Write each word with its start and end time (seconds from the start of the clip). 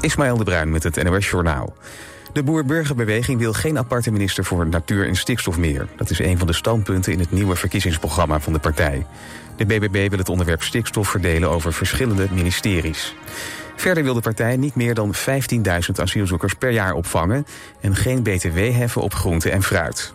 Ismaël 0.00 0.36
de 0.36 0.44
Bruin 0.44 0.70
met 0.70 0.82
het 0.82 1.02
NOS 1.02 1.30
Journaal. 1.30 1.74
De 2.32 2.42
Boer-Burgerbeweging 2.42 3.38
wil 3.38 3.52
geen 3.52 3.78
aparte 3.78 4.10
minister 4.10 4.44
voor 4.44 4.66
natuur 4.66 5.06
en 5.06 5.16
stikstof 5.16 5.58
meer. 5.58 5.88
Dat 5.96 6.10
is 6.10 6.18
een 6.18 6.38
van 6.38 6.46
de 6.46 6.52
standpunten 6.52 7.12
in 7.12 7.18
het 7.18 7.30
nieuwe 7.30 7.56
verkiezingsprogramma 7.56 8.40
van 8.40 8.52
de 8.52 8.58
partij. 8.58 9.06
De 9.56 9.66
BBB 9.66 10.08
wil 10.08 10.18
het 10.18 10.28
onderwerp 10.28 10.62
stikstof 10.62 11.08
verdelen 11.08 11.50
over 11.50 11.72
verschillende 11.72 12.26
ministeries. 12.30 13.14
Verder 13.76 14.02
wil 14.02 14.14
de 14.14 14.20
partij 14.20 14.56
niet 14.56 14.74
meer 14.74 14.94
dan 14.94 15.14
15.000 15.14 15.20
asielzoekers 15.96 16.54
per 16.54 16.70
jaar 16.70 16.92
opvangen... 16.92 17.46
en 17.80 17.96
geen 17.96 18.22
btw 18.22 18.58
heffen 18.58 19.02
op 19.02 19.14
groente 19.14 19.50
en 19.50 19.62
fruit. 19.62 20.14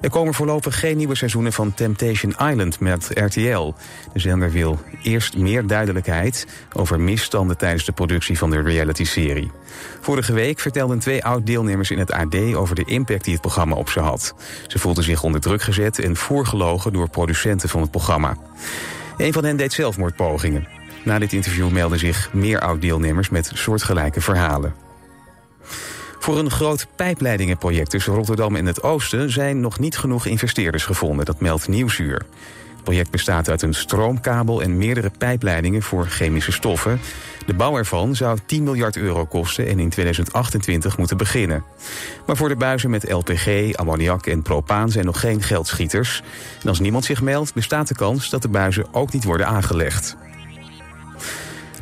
Er 0.00 0.10
komen 0.10 0.34
voorlopig 0.34 0.78
geen 0.78 0.96
nieuwe 0.96 1.14
seizoenen 1.14 1.52
van 1.52 1.74
Temptation 1.74 2.34
Island 2.50 2.80
met 2.80 3.08
RTL. 3.14 3.74
De 4.12 4.18
zender 4.18 4.50
wil 4.50 4.78
eerst 5.02 5.36
meer 5.36 5.66
duidelijkheid 5.66 6.46
over 6.72 7.00
misstanden 7.00 7.56
tijdens 7.56 7.84
de 7.84 7.92
productie 7.92 8.38
van 8.38 8.50
de 8.50 8.60
reality-serie. 8.60 9.50
Vorige 10.00 10.32
week 10.32 10.60
vertelden 10.60 10.98
twee 10.98 11.24
oud-deelnemers 11.24 11.90
in 11.90 11.98
het 11.98 12.12
AD 12.12 12.54
over 12.54 12.74
de 12.74 12.84
impact 12.84 13.24
die 13.24 13.32
het 13.32 13.42
programma 13.42 13.74
op 13.76 13.88
ze 13.88 14.00
had. 14.00 14.34
Ze 14.66 14.78
voelden 14.78 15.04
zich 15.04 15.22
onder 15.22 15.40
druk 15.40 15.62
gezet 15.62 15.98
en 15.98 16.16
voorgelogen 16.16 16.92
door 16.92 17.10
producenten 17.10 17.68
van 17.68 17.80
het 17.80 17.90
programma. 17.90 18.36
Een 19.16 19.32
van 19.32 19.44
hen 19.44 19.56
deed 19.56 19.72
zelfmoordpogingen. 19.72 20.68
Na 21.04 21.18
dit 21.18 21.32
interview 21.32 21.70
melden 21.70 21.98
zich 21.98 22.32
meer 22.32 22.60
oud-deelnemers 22.60 23.28
met 23.28 23.50
soortgelijke 23.54 24.20
verhalen. 24.20 24.85
Voor 26.26 26.38
een 26.38 26.50
groot 26.50 26.86
pijpleidingenproject 26.96 27.90
tussen 27.90 28.14
Rotterdam 28.14 28.56
en 28.56 28.66
het 28.66 28.82
oosten 28.82 29.30
zijn 29.30 29.60
nog 29.60 29.78
niet 29.78 29.98
genoeg 29.98 30.26
investeerders 30.26 30.84
gevonden, 30.84 31.24
dat 31.24 31.40
meldt 31.40 31.68
Nieuwsuur. 31.68 32.14
Het 32.74 32.82
project 32.82 33.10
bestaat 33.10 33.48
uit 33.48 33.62
een 33.62 33.74
stroomkabel 33.74 34.62
en 34.62 34.76
meerdere 34.76 35.10
pijpleidingen 35.18 35.82
voor 35.82 36.06
chemische 36.06 36.52
stoffen. 36.52 37.00
De 37.46 37.54
bouw 37.54 37.76
ervan 37.76 38.14
zou 38.14 38.38
10 38.46 38.62
miljard 38.62 38.96
euro 38.96 39.24
kosten 39.24 39.66
en 39.66 39.78
in 39.78 39.90
2028 39.90 40.98
moeten 40.98 41.16
beginnen. 41.16 41.64
Maar 42.26 42.36
voor 42.36 42.48
de 42.48 42.56
buizen 42.56 42.90
met 42.90 43.12
LPG, 43.12 43.74
ammoniak 43.74 44.26
en 44.26 44.42
propaan 44.42 44.90
zijn 44.90 45.04
nog 45.04 45.20
geen 45.20 45.42
geldschieters. 45.42 46.22
En 46.62 46.68
als 46.68 46.80
niemand 46.80 47.04
zich 47.04 47.22
meldt, 47.22 47.54
bestaat 47.54 47.88
de 47.88 47.94
kans 47.94 48.30
dat 48.30 48.42
de 48.42 48.48
buizen 48.48 48.86
ook 48.92 49.12
niet 49.12 49.24
worden 49.24 49.46
aangelegd. 49.46 50.16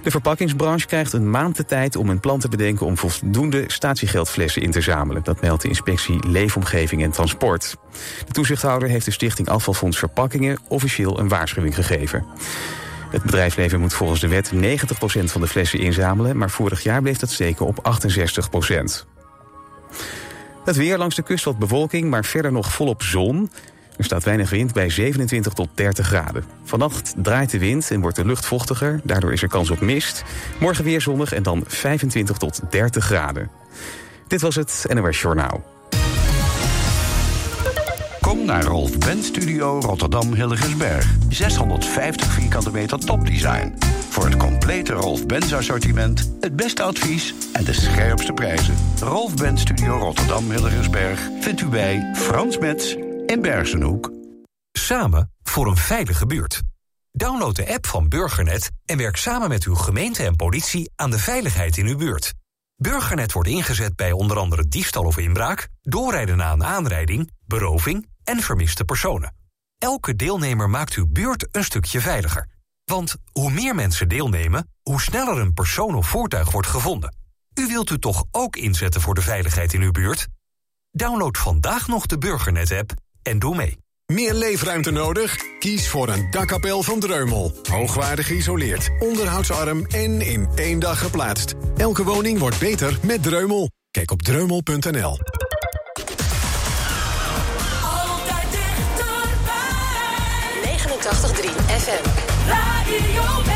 De 0.05 0.10
verpakkingsbranche 0.10 0.86
krijgt 0.86 1.12
een 1.12 1.30
maand 1.30 1.56
de 1.56 1.64
tijd 1.64 1.97
om 1.97 2.08
een 2.08 2.20
plan 2.20 2.38
te 2.38 2.48
bedenken 2.48 2.86
om 2.86 2.98
voldoende 2.98 3.64
statiegeldflessen 3.66 4.62
in 4.62 4.70
te 4.70 4.80
zamelen. 4.80 5.22
Dat 5.22 5.41
meldt 5.41 5.62
de 5.62 5.69
inspectie 5.69 6.28
Leefomgeving 6.28 7.02
en 7.02 7.10
Transport. 7.10 7.77
De 8.27 8.32
toezichthouder 8.32 8.88
heeft 8.88 9.05
de 9.05 9.10
stichting 9.10 9.48
Afvalfonds 9.48 9.98
Verpakkingen 9.98 10.58
officieel 10.69 11.19
een 11.19 11.28
waarschuwing 11.28 11.75
gegeven. 11.75 12.27
Het 13.10 13.22
bedrijfsleven 13.22 13.80
moet 13.80 13.94
volgens 13.94 14.20
de 14.20 14.28
wet 14.28 14.52
90% 14.55 14.58
van 15.25 15.41
de 15.41 15.47
flessen 15.47 15.78
inzamelen, 15.78 16.36
maar 16.36 16.50
vorig 16.50 16.82
jaar 16.82 17.02
bleef 17.02 17.19
dat 17.19 17.30
steken 17.30 17.66
op 17.66 17.98
68%. 19.02 19.06
Het 20.64 20.77
weer 20.77 20.98
langs 20.98 21.14
de 21.14 21.22
kust 21.22 21.44
wat 21.44 21.58
bewolking, 21.58 22.10
maar 22.10 22.25
verder 22.25 22.52
nog 22.52 22.72
volop 22.72 23.02
zon. 23.02 23.50
Er 23.97 24.05
staat 24.05 24.25
weinig 24.25 24.50
wind 24.50 24.73
bij 24.73 24.91
27 24.91 25.53
tot 25.53 25.69
30 25.75 26.06
graden. 26.06 26.45
Vannacht 26.64 27.14
draait 27.17 27.50
de 27.50 27.59
wind 27.59 27.91
en 27.91 28.00
wordt 28.00 28.17
de 28.17 28.25
lucht 28.25 28.47
vochtiger. 28.47 29.00
Daardoor 29.03 29.33
is 29.33 29.42
er 29.42 29.48
kans 29.48 29.70
op 29.70 29.81
mist. 29.81 30.25
Morgen 30.61 30.84
weer 30.84 31.00
zonnig 31.00 31.33
en 31.33 31.42
dan 31.42 31.64
25 31.67 32.37
tot 32.37 32.61
30 32.70 33.05
graden. 33.05 33.50
Dit 34.27 34.41
was 34.41 34.55
het 34.55 34.87
NOS 34.95 35.20
Journaal. 35.20 35.62
Kom 38.20 38.45
naar 38.45 38.65
Rolf 38.65 38.98
Benz 38.98 39.27
Studio 39.27 39.81
Rotterdam 39.81 40.34
Hilligensberg. 40.34 41.15
650 41.28 42.33
vierkante 42.33 42.70
meter 42.70 42.98
topdesign. 42.98 43.75
Voor 44.09 44.25
het 44.25 44.37
complete 44.37 44.92
Rolf 44.92 45.27
Benz 45.27 45.53
assortiment, 45.53 46.33
het 46.41 46.56
beste 46.56 46.83
advies 46.83 47.34
en 47.53 47.65
de 47.65 47.72
scherpste 47.72 48.33
prijzen. 48.33 48.75
Rolf 49.00 49.34
Benz 49.34 49.61
Studio 49.61 49.97
Rotterdam 49.97 50.50
Hilligensberg 50.50 51.28
vindt 51.41 51.61
u 51.61 51.67
bij 51.67 52.11
Frans 52.15 52.59
Metz 52.59 52.97
in 53.27 53.42
Bergenhoek. 53.42 54.12
Samen 54.72 55.32
voor 55.43 55.66
een 55.66 55.76
veilige 55.76 56.26
buurt. 56.26 56.62
Download 57.12 57.54
de 57.54 57.75
app 57.75 57.87
van 57.87 58.09
Burgernet 58.09 58.71
en 58.84 58.99
werk 58.99 59.16
samen 59.16 59.49
met 59.49 59.65
uw 59.65 59.75
gemeente 59.75 60.25
en 60.25 60.37
politie 60.37 60.91
aan 60.97 61.10
de 61.10 61.19
veiligheid 61.19 61.76
in 61.76 61.87
uw 61.87 61.97
buurt. 61.97 62.32
Burgernet 62.76 63.32
wordt 63.32 63.49
ingezet 63.49 63.97
bij 63.97 64.12
onder 64.12 64.38
andere 64.38 64.69
diefstal 64.69 65.04
of 65.04 65.19
inbraak, 65.19 65.69
doorrijden 65.82 66.37
na 66.37 66.53
een 66.53 66.65
aanrijding, 66.65 67.31
beroving 67.47 68.09
en 68.25 68.41
vermiste 68.41 68.84
personen. 68.84 69.34
Elke 69.78 70.16
deelnemer 70.16 70.70
maakt 70.70 70.94
uw 70.94 71.06
buurt 71.06 71.49
een 71.50 71.65
stukje 71.65 72.00
veiliger. 72.00 72.49
Want 72.84 73.16
hoe 73.32 73.50
meer 73.50 73.75
mensen 73.75 74.09
deelnemen, 74.09 74.70
hoe 74.82 75.00
sneller 75.00 75.38
een 75.38 75.54
persoon 75.54 75.94
of 75.94 76.09
voertuig 76.09 76.50
wordt 76.50 76.69
gevonden. 76.69 77.16
U 77.60 77.66
wilt 77.66 77.91
u 77.91 77.99
toch 77.99 78.25
ook 78.31 78.56
inzetten 78.56 79.00
voor 79.00 79.15
de 79.15 79.22
veiligheid 79.22 79.72
in 79.72 79.82
uw 79.82 79.91
buurt? 79.91 80.26
Download 80.91 81.37
vandaag 81.37 81.88
nog 81.88 82.06
de 82.06 82.19
Burgernet-app 82.19 82.93
en 83.25 83.39
doe 83.39 83.57
mee. 83.57 83.79
Meer 84.07 84.35
leefruimte 84.35 84.91
nodig? 84.91 85.37
Kies 85.59 85.89
voor 85.89 86.09
een 86.09 86.31
dakkapel 86.31 86.83
van 86.83 87.01
Dreumel. 87.01 87.53
Hoogwaardig 87.71 88.27
geïsoleerd, 88.27 88.91
onderhoudsarm 88.99 89.87
en 89.87 90.21
in 90.21 90.49
één 90.55 90.79
dag 90.79 90.99
geplaatst. 90.99 91.55
Elke 91.77 92.05
woning 92.05 92.39
wordt 92.39 92.59
beter 92.59 92.99
met 93.03 93.23
Dreumel. 93.23 93.71
Kijk 93.91 94.11
op 94.11 94.23
dreumel.nl. 94.23 95.19
Altijd 97.83 98.51
dichterbij. 98.51 99.75
89.3 100.62 101.51
FM. 101.67 102.09
Radio 102.49 103.53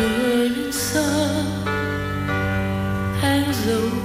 burning 0.00 0.72
sun 0.72 1.46
hangs 3.20 3.66
over 3.68 3.99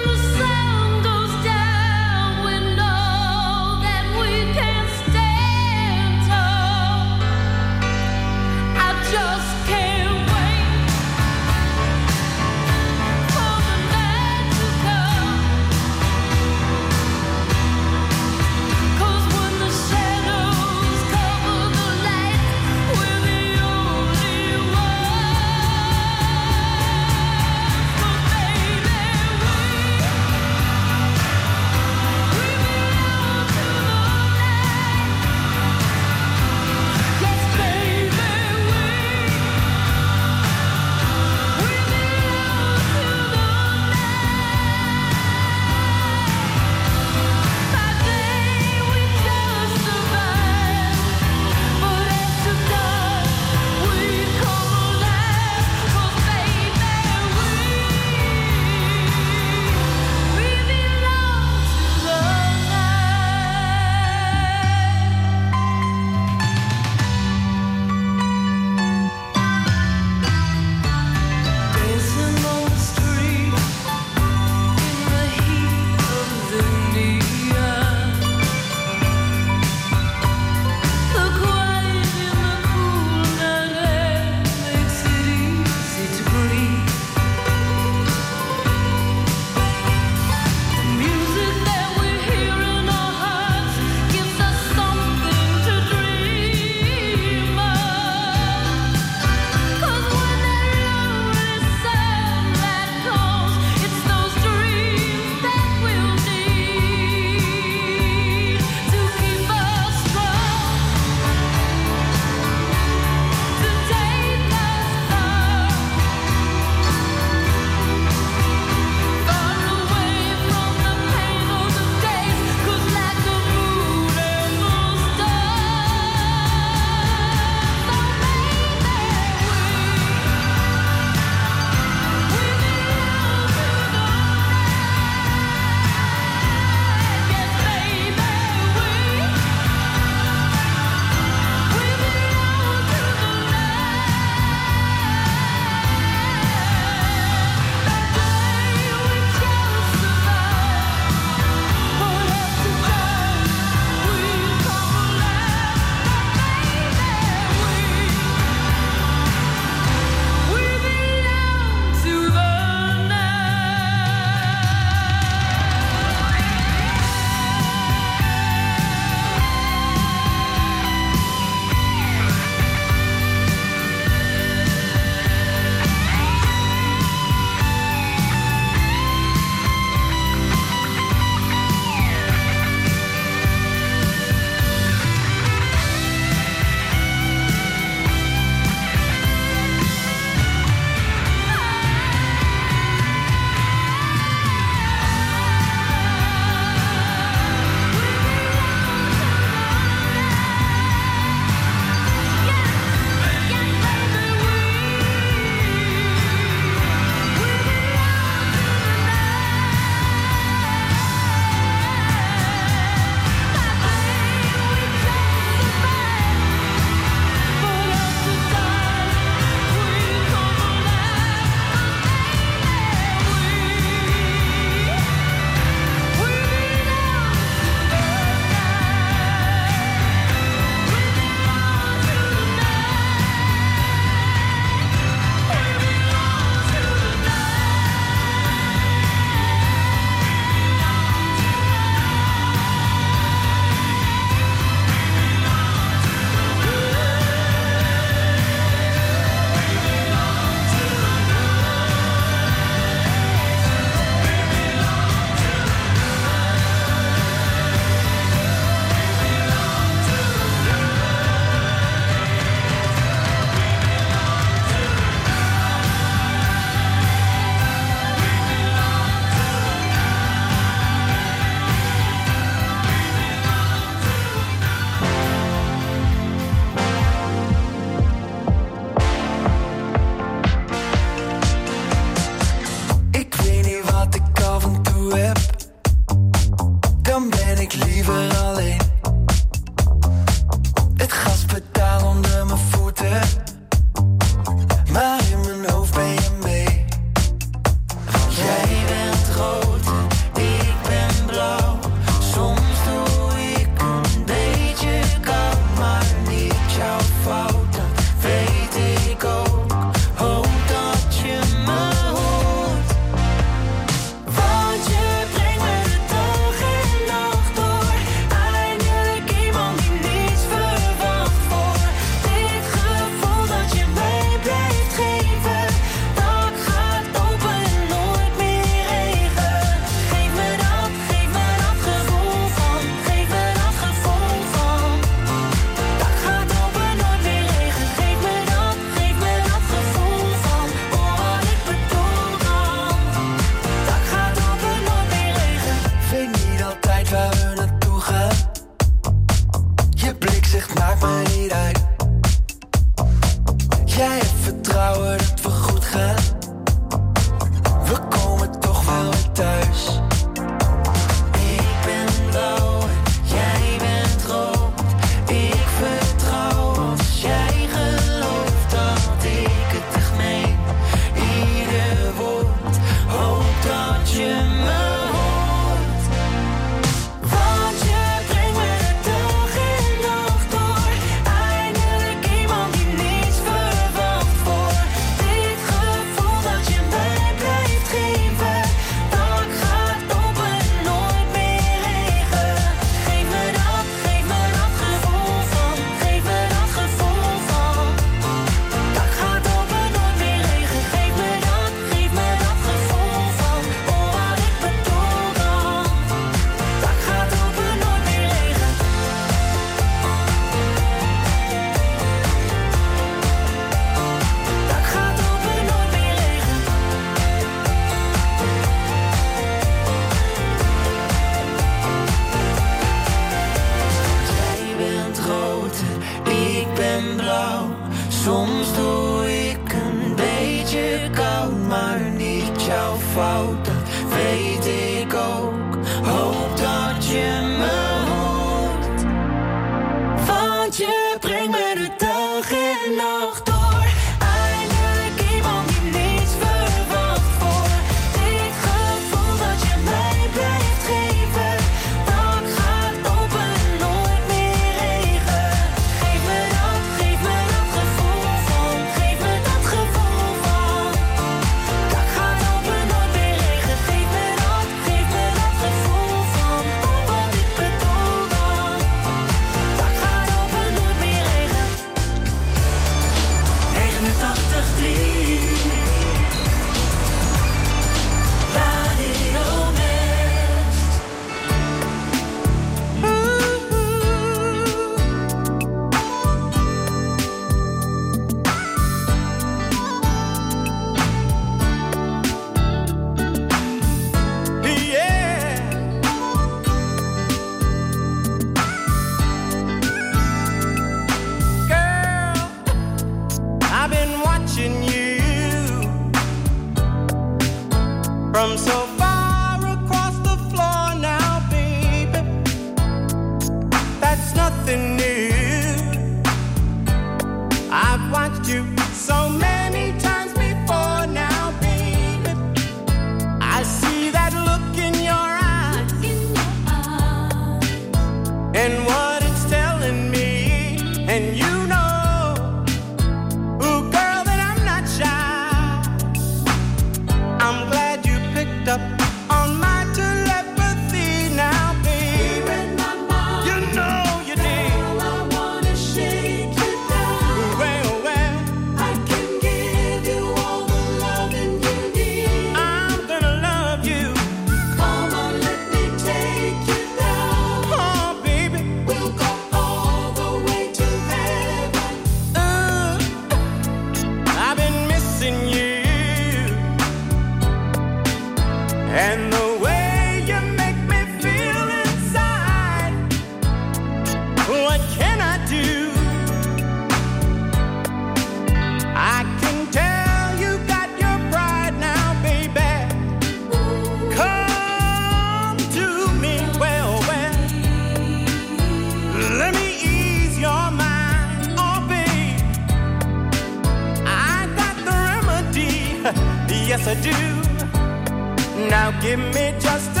yes 596.83 596.87
I 596.87 596.95
do. 597.01 598.69
Now 598.69 598.91
give 599.01 599.19
me 599.19 599.53
just 599.59 599.97
a 599.97 600.00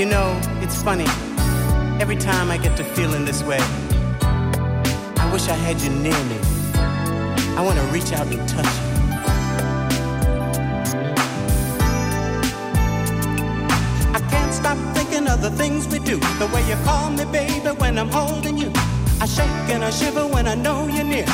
You 0.00 0.06
know, 0.06 0.40
it's 0.62 0.82
funny. 0.82 1.04
Every 2.00 2.16
time 2.16 2.50
I 2.50 2.56
get 2.56 2.74
to 2.78 2.84
feeling 2.84 3.26
this 3.26 3.42
way, 3.42 3.58
I 3.60 5.28
wish 5.30 5.46
I 5.46 5.52
had 5.52 5.78
you 5.82 5.90
near 5.90 6.18
me. 6.24 6.38
I 7.54 7.60
want 7.62 7.78
to 7.78 7.84
reach 7.92 8.10
out 8.14 8.26
and 8.26 8.48
touch 8.48 8.64
you. 8.64 8.88
I 14.16 14.20
can't 14.30 14.54
stop 14.54 14.78
thinking 14.94 15.28
of 15.28 15.42
the 15.42 15.50
things 15.50 15.86
we 15.86 15.98
do. 15.98 16.16
The 16.38 16.46
way 16.46 16.66
you 16.66 16.76
call 16.76 17.10
me, 17.10 17.26
baby, 17.26 17.68
when 17.76 17.98
I'm 17.98 18.08
holding 18.08 18.56
you. 18.56 18.72
I 19.20 19.26
shake 19.26 19.68
and 19.68 19.84
I 19.84 19.90
shiver 19.90 20.26
when 20.26 20.48
I 20.48 20.54
know 20.54 20.88
you're 20.88 21.04
near. 21.04 21.26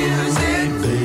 Music. 0.00 0.99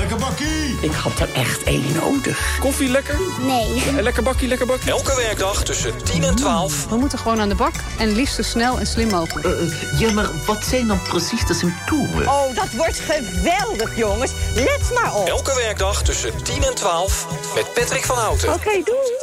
Lekker 0.00 0.18
bakkie! 0.18 0.78
Ik 0.80 0.92
had 0.92 1.20
er 1.20 1.32
echt 1.32 1.62
één 1.62 1.92
nodig. 1.92 2.58
Koffie 2.60 2.88
lekker? 2.88 3.18
Nee. 3.40 3.74
Ja, 3.74 4.02
lekker 4.02 4.22
bakkie, 4.22 4.48
lekker 4.48 4.66
bakkie. 4.66 4.90
Elke 4.90 5.16
werkdag 5.16 5.62
tussen 5.64 6.04
10 6.04 6.24
en 6.24 6.34
12. 6.34 6.88
We 6.88 6.96
moeten 6.96 7.18
gewoon 7.18 7.40
aan 7.40 7.48
de 7.48 7.54
bak 7.54 7.72
en 7.98 8.12
liefst 8.12 8.34
zo 8.34 8.42
snel 8.42 8.78
en 8.78 8.86
slim 8.86 9.08
mogelijk. 9.08 9.46
Uh, 9.46 10.00
ja, 10.00 10.12
maar 10.12 10.30
wat 10.46 10.64
zijn 10.64 10.86
dan 10.86 11.02
precies 11.02 11.46
de 11.46 11.54
symptomen? 11.54 12.28
Oh, 12.28 12.54
dat 12.54 12.70
wordt 12.76 13.00
geweldig, 13.00 13.96
jongens. 13.96 14.32
Let 14.54 14.90
maar 14.94 15.14
op. 15.14 15.28
Elke 15.28 15.54
werkdag 15.54 16.02
tussen 16.02 16.42
10 16.42 16.62
en 16.62 16.74
12 16.74 17.26
met 17.54 17.74
Patrick 17.74 18.04
van 18.04 18.16
Houten. 18.16 18.48
Oké, 18.48 18.58
okay, 18.58 18.82
doei. 18.84 19.19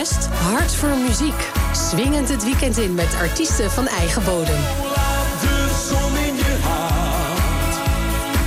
West, 0.00 0.26
Hart 0.26 0.74
voor 0.74 0.96
Muziek. 0.96 1.50
Swingend 1.72 2.28
het 2.28 2.44
weekend 2.44 2.78
in 2.78 2.94
met 2.94 3.14
artiesten 3.14 3.70
van 3.70 3.86
eigen 3.86 4.24
bodem. 4.24 4.60
De 5.40 5.84
zon 5.88 6.16
in 6.16 6.34
je 6.34 6.56
hart. 6.62 7.74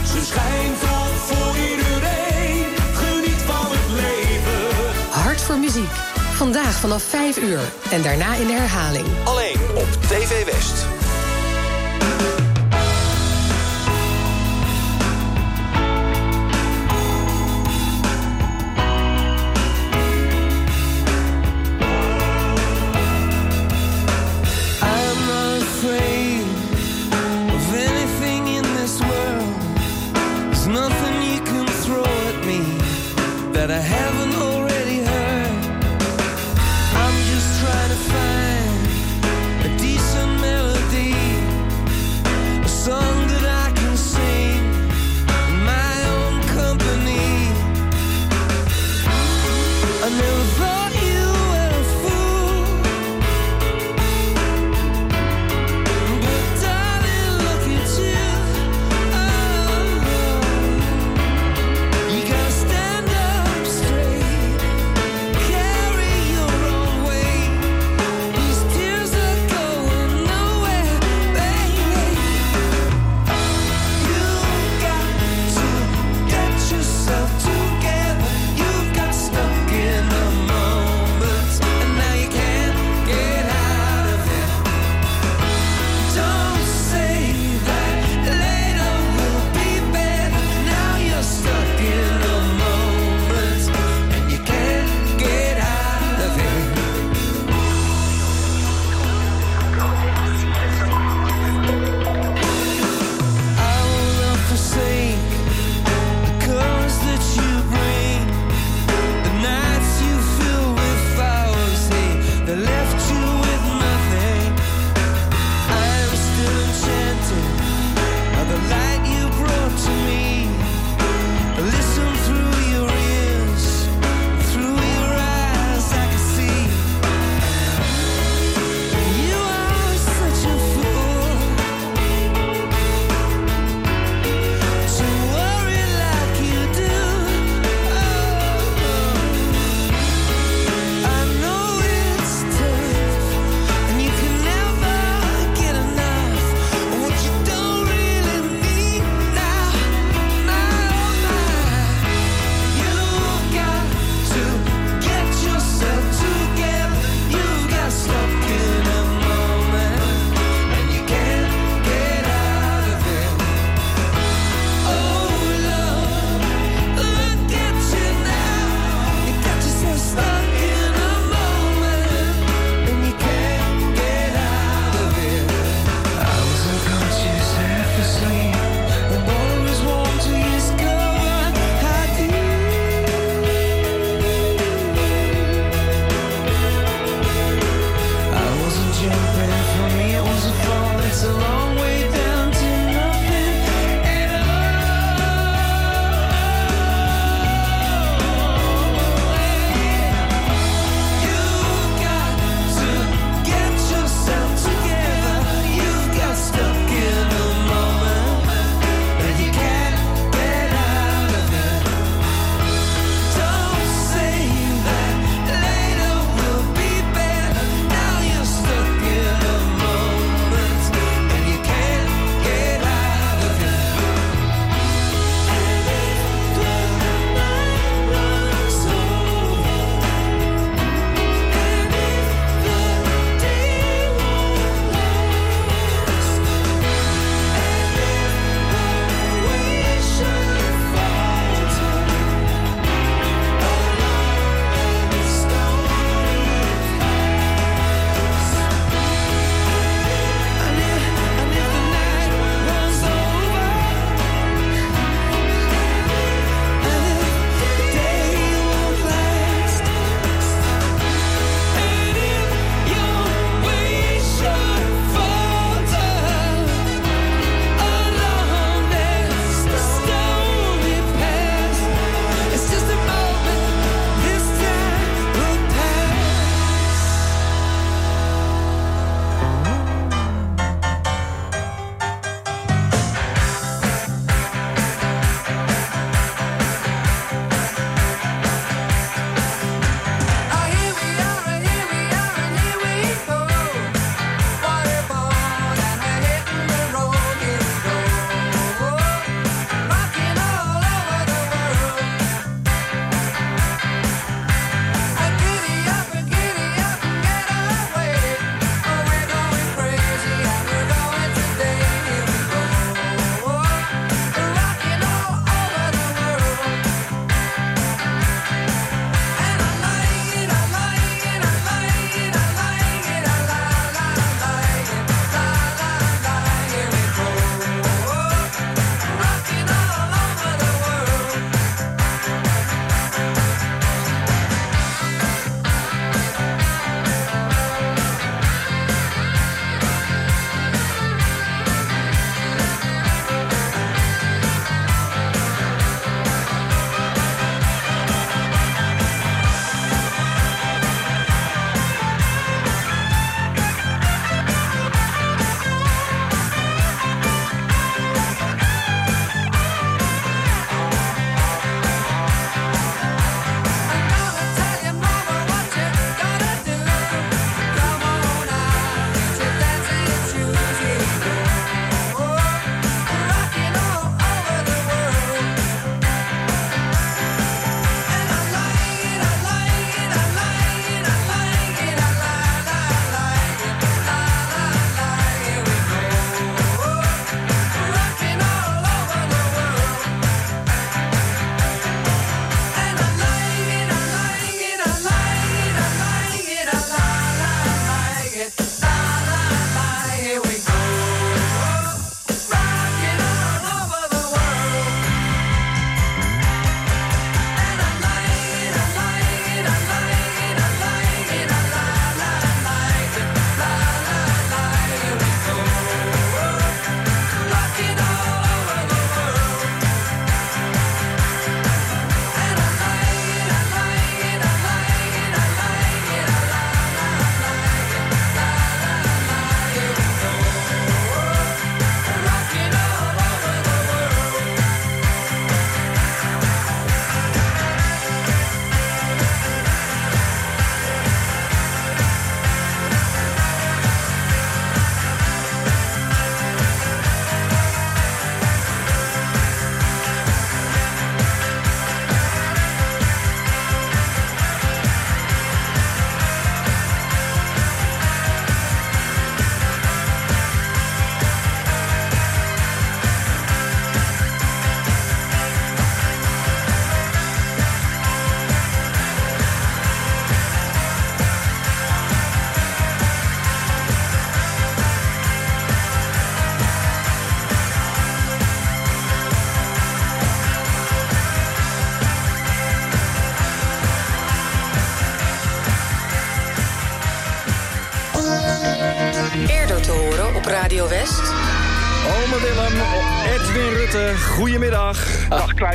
Ze 0.08 0.26
schijnt 0.26 0.84
op 0.84 1.16
voor 1.16 1.56
iedereen. 1.58 2.66
Geniet 2.94 3.42
van 3.46 3.66
het 3.70 4.02
leven. 4.02 5.10
Hart 5.10 5.42
voor 5.42 5.58
Muziek. 5.58 5.92
Vandaag 6.34 6.74
vanaf 6.74 7.04
5 7.04 7.38
uur 7.38 7.60
en 7.92 8.02
daarna 8.02 8.36
in 8.36 8.48
de 8.48 8.54
herhaling. 8.54 9.08
Alleen 9.24 9.60
op 9.76 9.88
TV 10.02 10.46
West. 10.46 10.93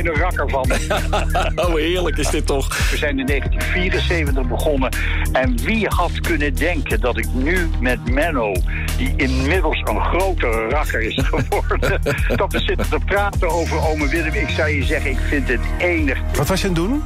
Kleine 0.01 0.21
rakker 0.21 0.49
van 0.49 0.71
oh, 1.65 1.73
heerlijk 1.73 2.17
is 2.17 2.29
dit 2.29 2.45
toch. 2.45 2.89
We 2.91 2.97
zijn 2.97 3.19
in 3.19 3.25
1974 3.25 4.47
begonnen. 4.47 4.89
En 5.31 5.57
wie 5.63 5.87
had 5.87 6.21
kunnen 6.21 6.55
denken 6.55 7.01
dat 7.01 7.17
ik 7.17 7.27
nu 7.33 7.69
met 7.79 8.09
Menno, 8.09 8.53
die 8.97 9.13
inmiddels 9.15 9.81
een 9.83 10.01
grote 10.01 10.67
rakker 10.69 11.01
is 11.01 11.23
geworden, 11.31 12.01
dat 12.35 12.51
we 12.51 12.59
zitten 12.59 12.89
te 12.89 12.97
praten 13.05 13.49
over 13.49 13.87
ome 13.87 14.07
Willem. 14.07 14.33
Ik 14.33 14.49
zou 14.49 14.69
je 14.69 14.83
zeggen, 14.83 15.11
ik 15.11 15.19
vind 15.27 15.47
het 15.47 15.61
enig. 15.77 16.17
Wat 16.35 16.47
was 16.47 16.61
je 16.61 16.67
aan 16.67 16.73
het 16.73 16.83
doen? 16.83 17.03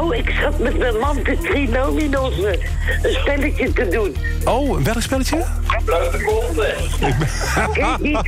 Oh, 0.00 0.14
ik 0.14 0.30
zat 0.42 0.58
met 0.58 0.78
mijn 0.78 0.98
man 0.98 1.16
de 1.22 1.38
trinominos 1.42 2.34
een 2.38 3.12
spelletje 3.12 3.72
te 3.72 3.88
doen. 3.88 4.16
Oh, 4.44 4.80
welk 4.82 5.02
spelletje? 5.02 5.44
Blote 5.84 6.22
konden. 6.24 6.78
Ik 7.08 7.18
ben... 7.18 7.28
Ken 7.72 7.88
je 7.88 7.96
niet? 8.00 8.18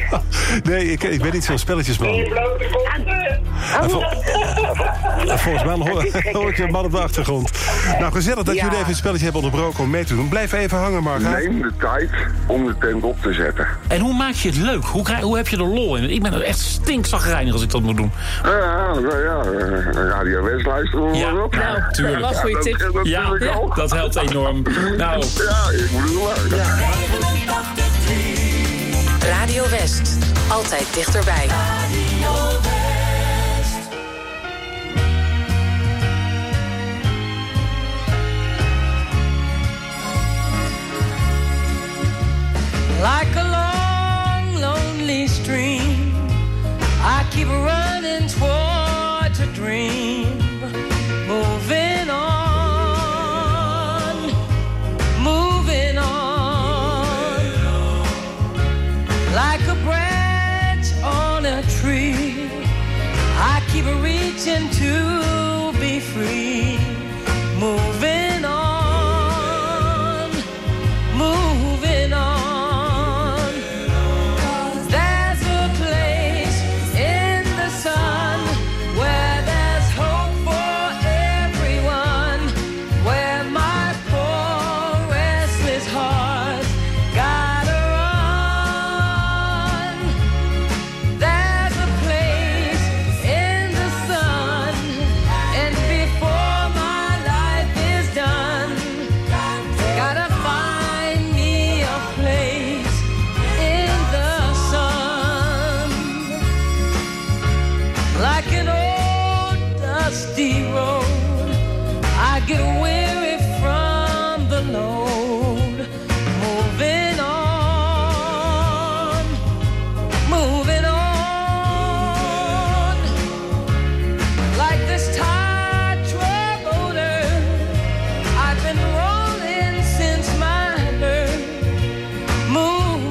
Nee, 0.71 0.93
ik, 0.93 1.03
ik 1.03 1.23
ben 1.23 1.33
niet 1.33 1.45
zo'n 1.45 1.59
spelletjesman. 1.59 2.25
Blote 2.25 2.65
konden. 2.73 2.82
En 3.81 3.91
vol- 3.91 4.05
en 5.29 5.39
Volgens 5.39 5.65
mij 5.65 5.75
hoor, 5.75 6.07
hoor 6.33 6.49
ik 6.49 6.57
je 6.57 6.67
man 6.71 6.85
op 6.85 6.91
de 6.91 6.99
achtergrond. 7.01 7.51
Nou, 7.99 8.13
gezellig 8.13 8.43
dat 8.45 8.55
Ja. 8.55 8.63
jullie 8.63 8.77
even 8.79 8.89
het 8.89 8.97
spelletje 8.97 9.25
hebben 9.25 9.43
onderbroken 9.43 9.81
om 9.85 9.91
mee 9.91 10.05
te 10.05 10.15
doen. 10.15 10.29
Blijf 10.29 10.53
even 10.53 10.79
hangen, 10.79 11.03
Marga. 11.03 11.29
Neem 11.31 11.63
de 11.63 11.73
tijd 11.79 12.11
om 12.47 12.67
de 12.67 12.75
tent 12.79 13.03
op 13.03 13.23
te 13.23 13.33
zetten. 13.33 13.67
En 13.89 14.01
hoe 14.01 14.15
maak 14.15 14.33
je 14.35 14.49
het 14.49 14.59
leuk? 14.59 14.85
Hoe, 14.85 15.03
krijg, 15.03 15.21
hoe 15.23 15.37
heb 15.37 15.49
je 15.49 15.57
er 15.57 15.63
lol 15.69 15.97
in? 15.97 16.11
Ik 16.11 16.23
ben 16.23 16.33
er 16.33 16.43
echt 16.43 16.59
stinkzagrijnig 16.59 17.53
als 17.53 17.63
ik 17.63 17.71
dat 17.71 17.83
moet 17.83 17.97
doen. 17.97 18.13
Ja, 18.45 18.51
nou 18.95 19.23
ja, 19.23 19.41
eh, 19.41 20.09
Radio 20.09 20.43
West 20.43 20.67
luisteren 20.67 21.11
we 21.11 21.17
Ja, 21.17 21.31
maar 21.33 21.43
op. 21.43 21.55
nou, 21.55 21.79
tuurlijk. 21.93 22.21
Ja, 22.35 22.43
Wel 22.43 22.61
tip. 22.63 22.79
dat 22.79 23.07
Ja, 23.07 23.37
ja, 23.39 23.75
dat 23.75 23.91
helpt 23.91 24.17
enorm. 24.17 24.63
Nou. 24.97 24.97
Ja, 24.97 25.15
ik 25.85 25.91
moet 25.91 26.03
het 26.35 26.49
wel 26.49 26.71
Radio 29.31 29.63
West. 29.71 30.17
Altijd 30.49 30.87
dichterbij. 30.95 31.47
Like 43.03 43.35
a 43.35 43.52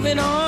moving 0.01 0.17
on, 0.17 0.40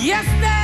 yes, 0.00 0.59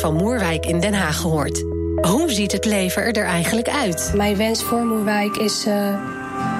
van 0.00 0.14
Moerwijk 0.14 0.66
in 0.66 0.80
Den 0.80 0.94
Haag 0.94 1.20
gehoord. 1.20 1.64
Hoe 2.00 2.24
ziet 2.26 2.52
het 2.52 2.64
leven 2.64 3.12
er 3.12 3.24
eigenlijk 3.24 3.68
uit? 3.68 4.12
Mijn 4.14 4.36
wens 4.36 4.62
voor 4.62 4.84
Moerwijk 4.84 5.36
is 5.36 5.66
eh, 5.66 5.94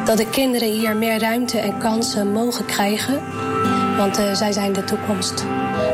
dat 0.05 0.17
de 0.17 0.31
kinderen 0.31 0.73
hier 0.73 0.97
meer 0.97 1.19
ruimte 1.19 1.59
en 1.59 1.79
kansen 1.79 2.33
mogen 2.33 2.65
krijgen. 2.65 3.23
Want 3.97 4.19
eh, 4.19 4.35
zij 4.35 4.53
zijn 4.53 4.73
de 4.73 4.85
toekomst. 4.85 5.45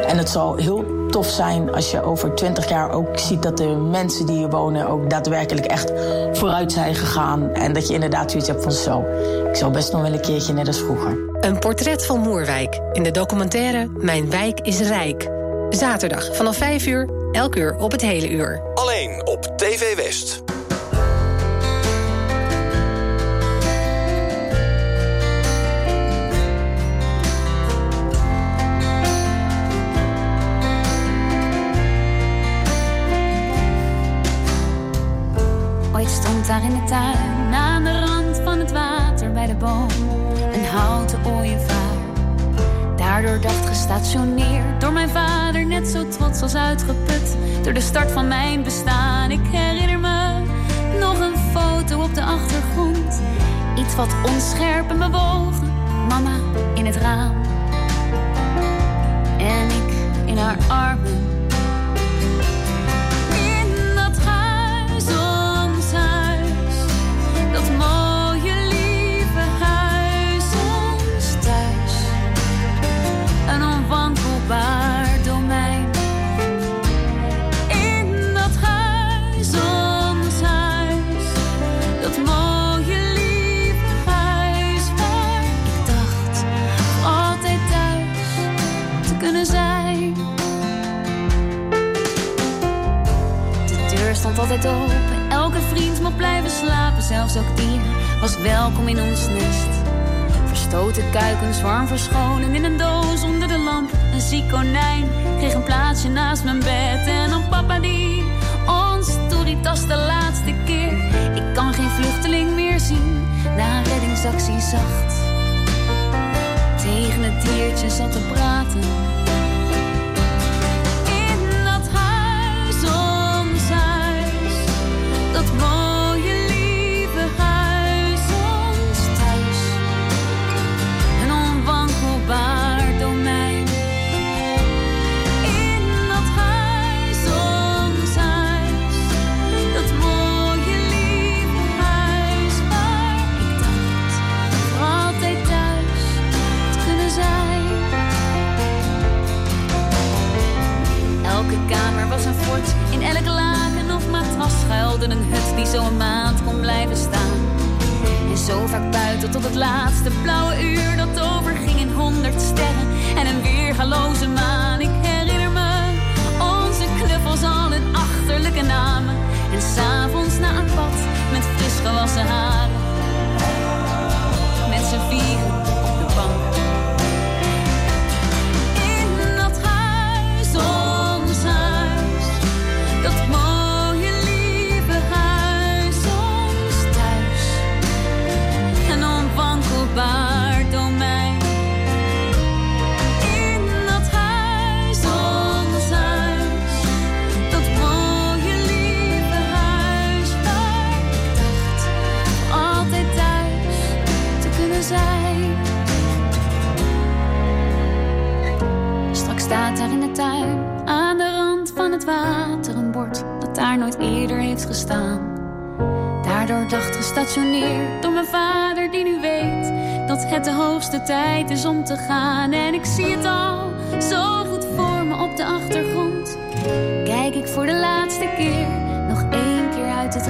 En 0.06 0.18
het 0.18 0.28
zal 0.28 0.56
heel 0.56 1.06
tof 1.10 1.26
zijn 1.26 1.74
als 1.74 1.90
je 1.90 2.02
over 2.02 2.34
20 2.34 2.68
jaar 2.68 2.90
ook 2.90 3.18
ziet 3.18 3.42
dat 3.42 3.56
de 3.56 3.76
mensen 3.90 4.26
die 4.26 4.36
hier 4.36 4.50
wonen 4.50 4.88
ook 4.88 5.10
daadwerkelijk 5.10 5.66
echt 5.66 5.92
vooruit 6.32 6.72
zijn 6.72 6.94
gegaan. 6.94 7.50
En 7.50 7.72
dat 7.72 7.88
je 7.88 7.94
inderdaad 7.94 8.30
zoiets 8.30 8.48
hebt 8.48 8.62
van 8.62 8.72
zo. 8.72 9.04
Ik 9.48 9.56
zou 9.56 9.72
best 9.72 9.92
nog 9.92 10.02
wel 10.02 10.12
een 10.12 10.20
keertje 10.20 10.52
net 10.52 10.66
als 10.66 10.78
vroeger. 10.78 11.18
Een 11.40 11.58
portret 11.58 12.06
van 12.06 12.20
Moerwijk 12.20 12.80
in 12.92 13.02
de 13.02 13.10
documentaire 13.10 13.88
Mijn 13.98 14.30
wijk 14.30 14.60
is 14.60 14.80
rijk. 14.80 15.28
Zaterdag 15.70 16.36
vanaf 16.36 16.56
5 16.56 16.86
uur, 16.86 17.08
elk 17.34 17.56
uur 17.56 17.76
op 17.76 17.92
het 17.92 18.00
hele 18.00 18.30
uur. 18.30 18.62
Alleen 18.74 19.26
op 19.26 19.42
TV 19.56 19.96
West. 19.96 20.42
Ooit 35.94 36.08
stond 36.08 36.46
daar 36.46 36.64
in 36.64 36.70
de 36.70 36.82
tuin, 36.86 37.54
aan 37.54 37.84
de 37.84 38.00
rand 38.00 38.40
van 38.44 38.58
het 38.58 38.72
water 38.72 39.32
bij 39.32 39.46
de 39.46 39.54
boom, 39.54 39.88
een 40.52 40.64
houten 40.64 41.26
ooievaar. 41.26 41.82
Daardoor 42.96 43.40
dacht 43.40 43.66
gestationeerd, 43.66 44.80
door 44.80 44.92
mijn 44.92 45.08
vader 45.08 45.63
net 45.80 45.88
zo 45.88 46.08
trots 46.08 46.42
als 46.42 46.54
uitgeput. 46.54 47.36
Door 47.62 47.72
de 47.72 47.80
start 47.80 48.10
van 48.10 48.28
mijn 48.28 48.62
bestaan, 48.62 49.30
ik 49.30 49.40
herinner 49.42 49.98
me 49.98 50.42
nog 50.98 51.20
een 51.20 51.36
foto 51.52 52.02
op 52.02 52.14
de 52.14 52.22
achtergrond. 52.22 53.20
Iets 53.76 53.94
wat 53.94 54.14
onscherp 54.26 54.90
en 54.90 54.98
bewogen, 54.98 55.72
mama 56.08 56.38
in 56.74 56.86
het 56.86 56.96
raam. 56.96 57.34
En 59.38 59.66
ik 59.66 59.94
in 60.26 60.36
haar 60.36 60.58
armen. 60.68 61.23
Stond 94.34 94.50
altijd 94.50 94.74
open, 94.74 95.30
elke 95.30 95.60
vriend 95.60 96.00
mocht 96.00 96.16
blijven 96.16 96.50
slapen, 96.50 97.02
zelfs 97.02 97.36
ook 97.36 97.56
die 97.56 97.80
was 98.20 98.38
welkom 98.38 98.88
in 98.88 99.00
ons 99.00 99.28
nest. 99.28 99.68
Verstoten 100.46 101.10
kuikens 101.10 101.62
warm 101.62 101.86
verscholen 101.86 102.54
in 102.54 102.64
een 102.64 102.76
doos 102.76 103.22
onder 103.22 103.48
de 103.48 103.58
lamp. 103.58 103.90
Een 104.12 104.20
ziek 104.20 104.48
konijn 104.50 105.08
kreeg 105.38 105.54
een 105.54 105.62
plaatsje 105.62 106.08
naast 106.08 106.44
mijn 106.44 106.58
bed. 106.58 107.06
En 107.06 107.30
dan 107.30 107.48
papa 107.48 107.78
die 107.78 108.24
ons 108.66 109.16
toeritas 109.28 109.86
de 109.86 109.96
laatste 109.96 110.54
keer. 110.64 110.92
Ik 111.34 111.54
kan 111.54 111.74
geen 111.74 111.90
vluchteling 111.90 112.54
meer 112.54 112.80
zien 112.80 113.26
na 113.56 113.78
een 113.78 113.84
reddingsactie 113.84 114.60
zacht. 114.60 115.14
Tegen 116.82 117.22
het 117.22 117.42
diertje 117.42 117.90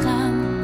keer 0.05 0.64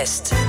West. 0.00 0.39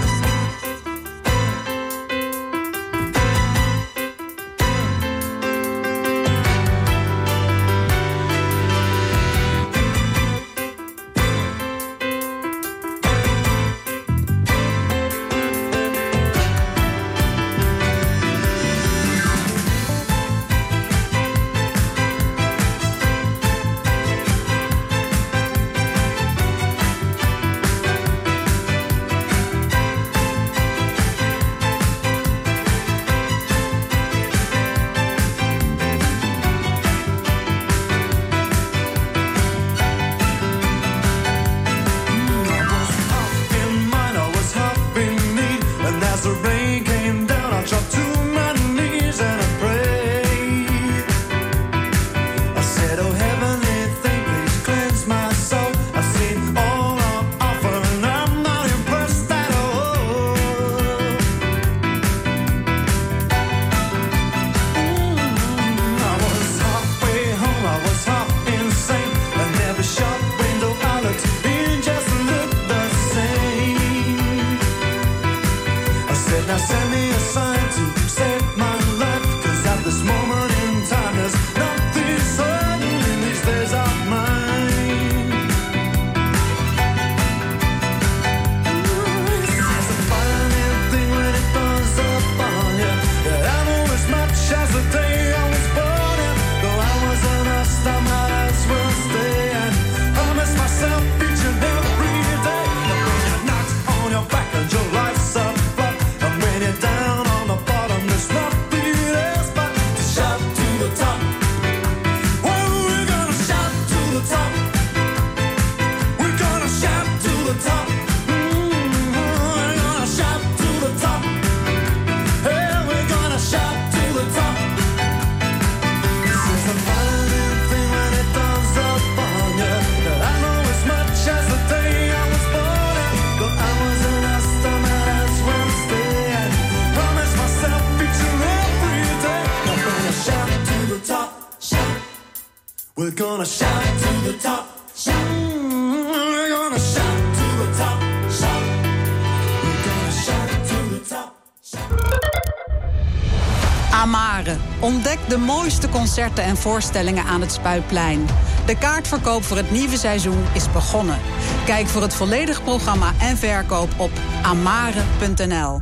Mooiste 155.62 155.90
concerten 155.90 156.44
en 156.44 156.58
voorstellingen 156.58 157.24
aan 157.24 157.42
het 157.42 157.52
Spuitplein. 157.52 158.26
De 158.66 158.78
kaartverkoop 158.78 159.44
voor 159.44 159.58
het 159.58 159.72
nieuwe 159.72 159.98
seizoen 159.98 160.44
is 160.54 160.72
begonnen. 160.72 161.20
Kijk 161.66 161.88
voor 161.88 162.02
het 162.02 162.14
volledige 162.14 162.62
programma 162.62 163.14
en 163.20 163.38
verkoop 163.38 163.90
op 163.98 164.12
amare.nl. 164.44 165.82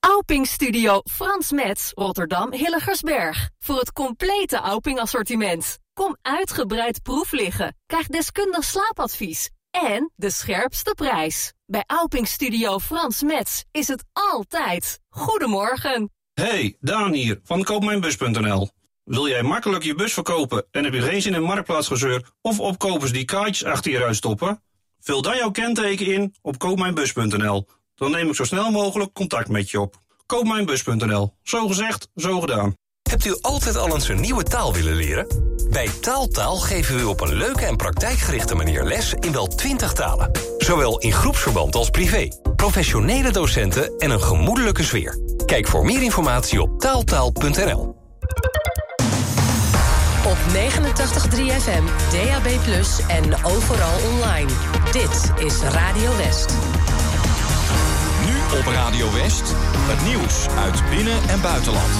Auping 0.00 0.46
Studio 0.46 1.00
Frans 1.10 1.50
Metz, 1.52 1.90
Rotterdam 1.94 2.52
Hilligersberg. 2.52 3.50
Voor 3.58 3.78
het 3.78 3.92
complete 3.92 4.56
Auping 4.56 5.00
assortiment. 5.00 5.78
Kom 5.92 6.16
uitgebreid 6.22 7.02
proef 7.02 7.32
liggen. 7.32 7.76
Krijg 7.86 8.06
deskundig 8.06 8.64
slaapadvies. 8.64 9.50
En 9.70 10.12
de 10.14 10.30
scherpste 10.30 10.94
prijs. 10.94 11.52
Bij 11.66 11.84
Auping 11.86 12.28
Studio 12.28 12.78
Frans 12.78 13.22
Metz 13.22 13.62
is 13.70 13.88
het 13.88 14.04
altijd. 14.12 15.00
Goedemorgen. 15.08 16.15
Hey, 16.40 16.76
Daan 16.80 17.12
hier 17.12 17.40
van 17.44 17.64
koopmijnbus.nl. 17.64 18.68
Wil 19.04 19.28
jij 19.28 19.42
makkelijk 19.42 19.84
je 19.84 19.94
bus 19.94 20.12
verkopen 20.12 20.66
en 20.70 20.84
heb 20.84 20.92
je 20.92 21.02
geen 21.02 21.22
zin 21.22 21.34
in 21.34 21.42
marktplaatsgezeur 21.42 22.30
of 22.40 22.60
opkopers 22.60 23.12
die 23.12 23.24
kaartjes 23.24 23.64
achter 23.64 23.90
je 23.90 23.98
ruit 23.98 24.16
stoppen? 24.16 24.62
Vul 25.00 25.22
dan 25.22 25.36
jouw 25.36 25.50
kenteken 25.50 26.06
in 26.06 26.34
op 26.42 26.58
koopmijnbus.nl. 26.58 27.66
Dan 27.94 28.10
neem 28.10 28.28
ik 28.28 28.34
zo 28.34 28.44
snel 28.44 28.70
mogelijk 28.70 29.12
contact 29.12 29.48
met 29.48 29.70
je 29.70 29.80
op. 29.80 30.02
Koopmijnbus.nl. 30.26 31.34
Zo 31.42 31.66
gezegd, 31.66 32.08
zo 32.14 32.40
gedaan. 32.40 32.74
Hebt 33.10 33.24
u 33.24 33.36
altijd 33.40 33.76
al 33.76 33.94
eens 33.94 34.08
een 34.08 34.20
nieuwe 34.20 34.42
taal 34.42 34.72
willen 34.74 34.96
leren? 34.96 35.55
Bij 35.76 35.90
Taaltaal 36.00 36.56
geven 36.56 36.94
we 36.94 37.00
u 37.00 37.04
op 37.04 37.20
een 37.20 37.34
leuke 37.34 37.66
en 37.66 37.76
praktijkgerichte 37.76 38.54
manier 38.54 38.84
les 38.84 39.14
in 39.20 39.32
wel 39.32 39.46
20 39.46 39.92
talen. 39.92 40.30
Zowel 40.58 40.98
in 40.98 41.12
groepsverband 41.12 41.74
als 41.74 41.90
privé. 41.90 42.28
Professionele 42.56 43.30
docenten 43.30 43.98
en 43.98 44.10
een 44.10 44.22
gemoedelijke 44.22 44.82
sfeer. 44.82 45.18
Kijk 45.46 45.66
voor 45.66 45.84
meer 45.84 46.02
informatie 46.02 46.62
op 46.62 46.80
taaltaal.nl. 46.80 47.96
Op 50.24 50.36
89.3 50.52 51.38
FM, 51.60 51.84
DAB+, 52.12 52.46
en 53.08 53.44
overal 53.44 53.98
online. 54.12 54.50
Dit 54.92 55.44
is 55.44 55.60
Radio 55.60 56.16
West. 56.16 56.54
Nu 58.26 58.58
op 58.58 58.66
Radio 58.66 59.12
West, 59.12 59.54
het 59.78 60.08
nieuws 60.08 60.46
uit 60.48 60.90
binnen- 60.90 61.28
en 61.28 61.40
buitenland. 61.40 61.92